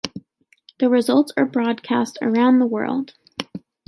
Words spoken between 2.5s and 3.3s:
the world.